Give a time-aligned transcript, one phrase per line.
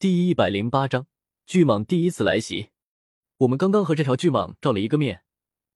[0.00, 1.06] 第一百零八章
[1.46, 2.70] 巨蟒第一次来袭。
[3.36, 5.24] 我们刚刚和这条巨蟒照了一个面，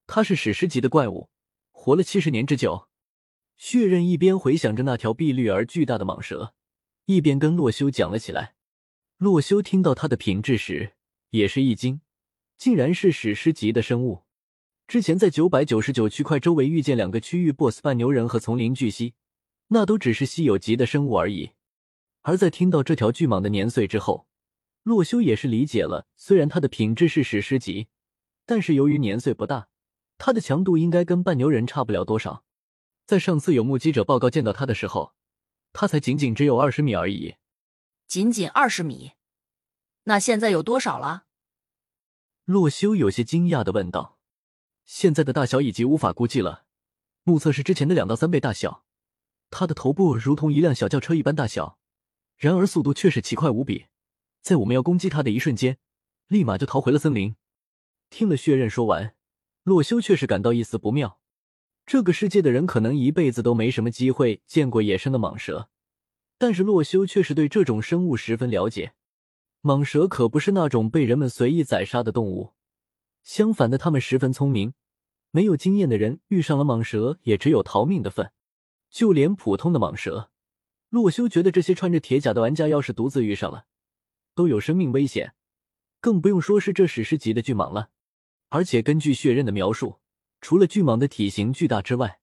[0.07, 1.29] 它是史诗级的怪物，
[1.71, 2.89] 活了七十年之久。
[3.59, 6.55] 血刃一边回想着那条碧绿而巨大的蟒蛇，
[7.05, 8.55] 一边跟洛修讲了起来。
[9.19, 10.95] 洛修听到它的品质时，
[11.29, 12.01] 也是一惊，
[12.57, 14.23] 竟然是史诗级的生物。
[14.89, 19.13] 之前在九百九十九区块周围遇见两个区域 BOSS 半牛人和丛林巨蜥，
[19.69, 21.51] 那都只是稀有级的生物而已。
[22.25, 24.27] 而在听到这条巨蟒的年岁之后，
[24.83, 26.07] 洛修也是理解了。
[26.17, 27.89] 虽然它的品质是史诗级，
[28.47, 29.69] 但是由于年岁不大，
[30.17, 32.43] 它的强度应该跟半牛人差不了多少。
[33.05, 35.13] 在上次有目击者报告见到它的时候，
[35.75, 37.35] 它才仅仅只有二十米而已。
[38.07, 39.13] 仅仅二十米？
[40.05, 41.27] 那现在有多少了？
[42.47, 44.19] 洛修有些惊讶的问道
[44.87, 46.65] ：“现在的大小已经无法估计了，
[47.23, 48.87] 目测是之前的两到三倍大小。
[49.51, 51.79] 它的头部如同一辆小轿车一般大小。”
[52.37, 53.87] 然而速度却是奇快无比，
[54.41, 55.79] 在我们要攻击他的一瞬间，
[56.29, 57.37] 立马就逃回了森林。
[58.11, 59.15] 听了血刃说完，
[59.63, 61.19] 洛修却是感到一丝不妙。
[61.87, 65.69] 这个世界的人可能一辈子都没什么机会见过野生的蟒蛇，
[66.39, 68.95] 但是洛修却是对这种生物十分了解。
[69.63, 72.53] 蟒蛇可不是那种被人们随意宰杀的动物，
[73.23, 74.75] 相反的，它们十分聪明。
[75.31, 78.31] 没有经验的人遇上了蟒蛇，也只有逃命的份。
[78.91, 80.31] 就连普通的蟒蛇。
[80.95, 83.65] 洛修觉得这些穿着铁甲的玩家要是独自遇上了，
[84.33, 85.35] 都有生命危险，
[86.01, 87.91] 更不用说是这史诗级的巨蟒了。
[88.51, 89.99] 而且根据血刃的描述，
[90.41, 92.21] 除了巨蟒的体型巨大之外，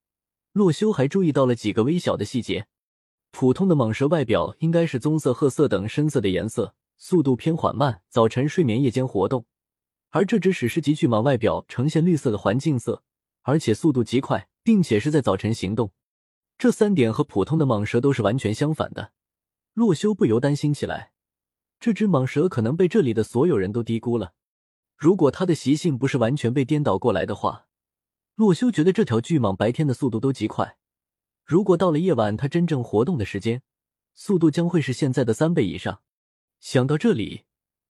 [0.52, 2.66] 洛修还注意到了几个微小的细节。
[3.30, 9.44] 普通的蟒蛇外表应该是棕色、褐色等深色的颜色，速度偏缓慢，早晨睡眠，夜间活动。
[10.08, 13.02] 而这只史诗级巨蟒外表呈现绿色的环境色，
[13.42, 15.92] 而且速度极快，并且是在早晨行动。
[16.62, 19.10] 这三点和普通的蟒蛇都是完全相反的，
[19.72, 21.10] 洛修不由担心起来。
[21.80, 24.34] 这只蟒蛇可能被这里的所有人都低估了。
[24.96, 27.66] 如果它的习性不是完全被颠倒过来的话，
[28.36, 30.76] 洛修觉得这条巨蟒白天的速度都极快。
[31.44, 33.62] 如果到了夜晚，它真正活动的时间，
[34.14, 36.00] 速度将会是现在的三倍以上。
[36.60, 37.42] 想到这里，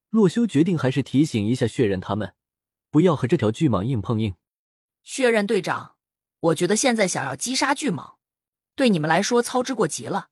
[0.09, 2.33] 洛修决定还是提醒一下血刃他们，
[2.91, 4.35] 不要和这条巨蟒硬碰硬。
[5.03, 5.97] 血刃队长，
[6.41, 8.15] 我觉得现在想要击杀巨蟒。
[8.75, 10.31] 对你们来说操之过急了，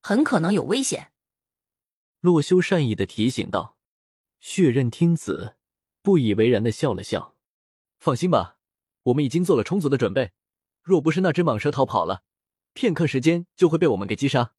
[0.00, 1.12] 很可能有危险。”
[2.20, 3.76] 洛修善意的提醒道。
[4.40, 5.56] 血刃听此，
[6.00, 7.34] 不以为然的笑了笑
[7.98, 8.56] ：“放心吧，
[9.04, 10.30] 我们已经做了充足的准备。
[10.80, 12.22] 若不是那只蟒蛇逃跑了，
[12.72, 14.54] 片刻时间就会被我们给击杀。”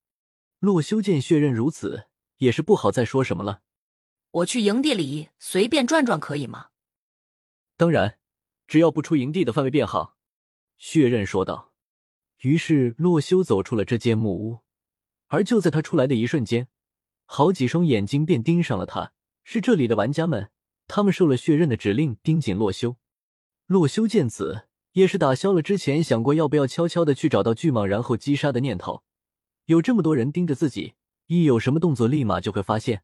[0.59, 2.07] 洛修见血刃如此，
[2.39, 3.61] 也是不好再说什么了。
[4.31, 6.71] 我去营地里随便转转可以吗？
[7.77, 8.19] 当然，
[8.67, 10.17] 只要不出营地的范围便好。”
[10.77, 11.68] 血刃说道。
[12.41, 14.59] 于是，洛修走出了这间木屋，
[15.27, 16.69] 而就在他出来的一瞬间，
[17.25, 19.11] 好几双眼睛便盯上了他。
[19.43, 20.49] 是这里的玩家们，
[20.87, 22.95] 他们受了血刃的指令，盯紧洛修。
[23.67, 29.03] 洛修见此，也是打消了之前想过要不要悄悄的去找到巨蟒然后击杀的念头。
[29.65, 30.93] 有这么多人盯着自己，
[31.27, 33.03] 一有什么动作，立马就会发现。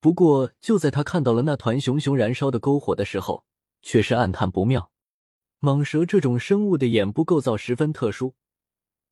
[0.00, 3.44] 不过，就在他看到了那团熊熊燃烧的篝火的时候，
[3.82, 4.90] 却是暗叹不妙。
[5.60, 8.34] 蟒蛇这种生物的眼部构造十分特殊。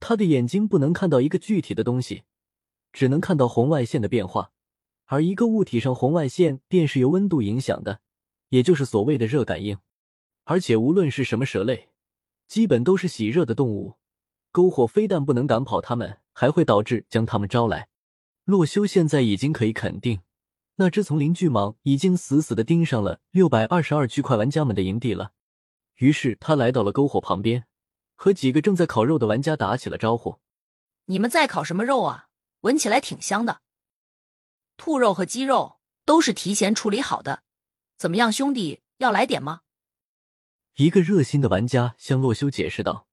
[0.05, 2.25] 他的眼睛不能看到一个具体的东西，
[2.93, 4.51] 只能看到红外线的变化，
[5.05, 8.01] 而一个物体上红外线便是由温度影响的，
[8.49, 9.79] 也就是所谓的热感应。
[10.43, 11.91] 而且无论是什么蛇类，
[12.49, 13.95] 基本都是喜热的动物，
[14.53, 17.89] 篝火非但不能赶跑它们，还会导致将它们招来。
[18.45, 20.19] 洛修现在已经可以肯定，
[20.75, 25.31] 那只丛林巨蟒已经死死的盯上了六百二十二区块玩家们的营地了。
[25.99, 27.67] 于是他来到了篝火旁边。
[28.23, 30.39] 和几个正在烤肉的玩家打起了招呼。
[31.07, 32.29] 你们在烤什么肉啊？
[32.61, 33.63] 闻起来挺香的。
[34.77, 37.43] 兔肉和鸡肉都是提前处理好的。
[37.99, 39.63] 怎么样，兄弟，要来点吗？
[40.77, 43.09] 一个热心的玩家向洛修解释道：“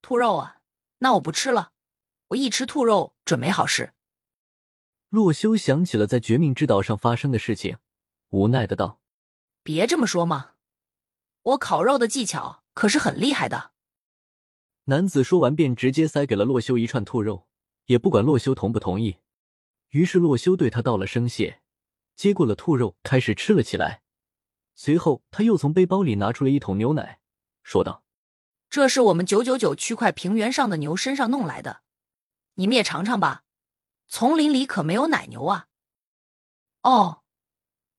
[0.00, 0.58] 兔肉啊，
[0.98, 1.72] 那我不吃了。
[2.28, 3.92] 我一吃兔肉准没好事。”
[5.10, 7.78] 洛修想起了在绝命之岛上发生的事情，
[8.28, 9.00] 无奈的道
[9.64, 10.52] ：“别这么说嘛，
[11.42, 13.72] 我烤肉的技巧可是很厉害的。”
[14.86, 17.46] 男子说完，便直接塞给了洛修一串兔肉，
[17.86, 19.18] 也不管洛修同不同意。
[19.90, 21.62] 于是洛修对他道了声谢，
[22.14, 24.02] 接过了兔肉，开始吃了起来。
[24.74, 27.20] 随后，他又从背包里拿出了一桶牛奶，
[27.62, 28.04] 说道
[28.68, 31.82] ：“这是我们九九九区块平原上的牛身上弄来的，
[32.54, 33.44] 你们也尝尝吧。
[34.08, 35.68] 丛林里可没有奶牛啊。”
[36.82, 37.22] 哦，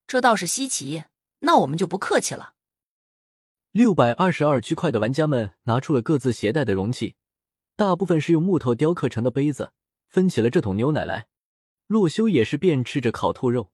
[0.05, 1.05] 这倒是稀奇，
[1.39, 2.54] 那我们就不客气了。
[3.75, 7.15] 六百二十二区块的玩家们拿出了各自携带的容器，
[7.75, 9.73] 大部分是用木头雕刻成的杯子，
[10.07, 11.27] 分起了这桶牛奶来。
[11.87, 13.73] 洛修也是边吃着烤兔肉，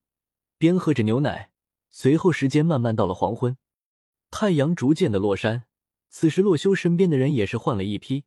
[0.58, 1.52] 边喝着牛奶。
[1.92, 3.56] 随后，时间慢慢到了黄昏，
[4.28, 5.66] 太阳逐渐的落山。
[6.10, 8.24] 此时，洛修身边的人也是换了一批，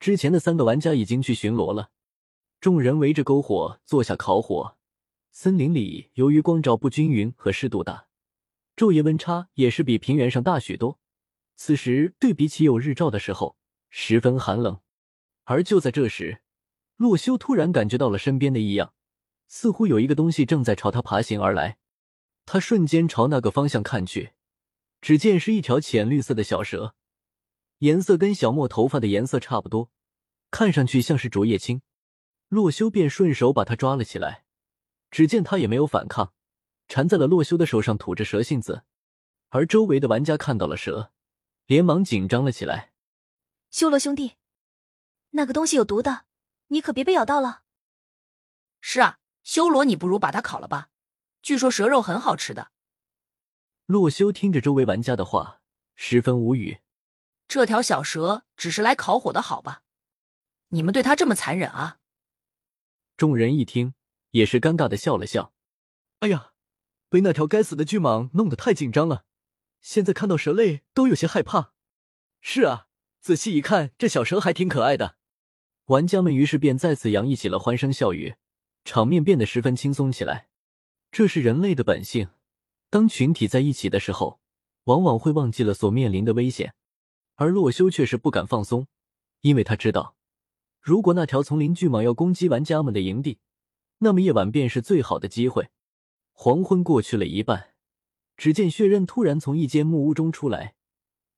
[0.00, 1.90] 之前的三个玩家已经去巡逻了。
[2.60, 4.76] 众人围着篝火坐下烤火。
[5.30, 8.08] 森林里由于光照不均匀和湿度大，
[8.74, 10.98] 昼夜温差也是比平原上大许多。
[11.56, 13.56] 此时对比起有日照的时候，
[13.90, 14.80] 十分寒冷。
[15.44, 16.42] 而就在这时，
[16.96, 18.94] 洛修突然感觉到了身边的异样，
[19.48, 21.78] 似乎有一个东西正在朝他爬行而来。
[22.44, 24.32] 他瞬间朝那个方向看去，
[25.00, 26.94] 只见是一条浅绿色的小蛇，
[27.78, 29.90] 颜色跟小莫头发的颜色差不多，
[30.50, 31.82] 看上去像是竹叶青。
[32.48, 34.44] 洛修便顺手把它抓了起来，
[35.10, 36.32] 只见它也没有反抗，
[36.88, 38.82] 缠在了洛修的手上，吐着蛇信子。
[39.50, 41.11] 而周围的玩家看到了蛇，
[41.72, 42.92] 连忙紧张了起来。
[43.70, 44.34] 修罗兄弟，
[45.30, 46.26] 那个东西有毒的，
[46.66, 47.62] 你可别被咬到了。
[48.82, 50.90] 是啊，修罗，你不如把它烤了吧。
[51.40, 52.72] 据说蛇肉很好吃的。
[53.86, 55.62] 洛修听着周围玩家的话，
[55.94, 56.82] 十分无语。
[57.48, 59.82] 这条小蛇只是来烤火的，好吧？
[60.68, 62.00] 你们对它这么残忍啊！
[63.16, 63.94] 众人一听，
[64.32, 65.54] 也是尴尬的笑了笑。
[66.18, 66.52] 哎呀，
[67.08, 69.24] 被那条该死的巨蟒弄得太紧张了，
[69.82, 71.74] 现在看到蛇类都有些害怕。
[72.40, 72.86] 是啊，
[73.20, 75.16] 仔细一看，这小蛇还挺可爱的。
[75.86, 78.36] 玩家们于是便再次洋溢起了欢声笑语，
[78.84, 80.48] 场面变得十分轻松起来。
[81.10, 82.30] 这是人类的本性，
[82.88, 84.40] 当群体在一起的时候，
[84.84, 86.74] 往往会忘记了所面临的危险。
[87.34, 88.86] 而洛修却是不敢放松，
[89.40, 90.16] 因为他知道，
[90.80, 93.40] 如果那条丛林巨蟒要攻击玩家们的营地，
[93.98, 95.68] 那么夜晚便是最好的机会。
[96.32, 97.71] 黄昏过去了一半，
[98.42, 100.74] 只见血刃突然从一间木屋中出来，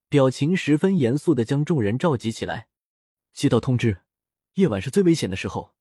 [0.09, 2.69] 表情十分严肃的将众人召集起来。
[3.35, 3.99] 接到通知，
[4.55, 5.75] 夜晚是最危险的时候，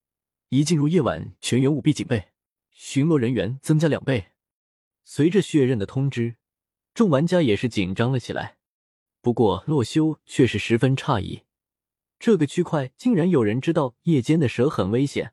[0.50, 2.26] 一进入夜晚，全员务必警备。
[2.72, 4.32] 巡逻人员增加两倍。
[5.06, 6.36] 随着血刃的通知，
[6.94, 8.58] 众玩家也是紧张了起来。
[9.22, 11.44] 不过洛修却是十分诧异，
[12.20, 15.32] 这个区块竟然有人知道夜间的蛇很危险。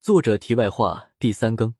[0.00, 1.76] 作者题外话：第三更。